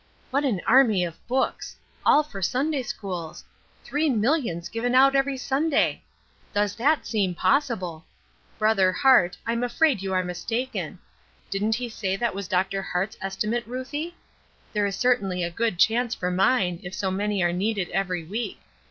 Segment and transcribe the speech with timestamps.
[0.31, 1.75] "What an army of books!
[2.03, 3.43] All for Sunday schools.
[3.83, 6.01] Three millions given out every Sunday!
[6.55, 8.05] Does that seem possible!
[8.57, 10.97] Brother Hart, I'm afraid you are mistaken.
[11.51, 12.81] Didn't he say that was Dr.
[12.81, 14.15] Hart's estimate, Ruthie?
[14.73, 18.59] There is certainly a good chance for mine, if so many are needed every week.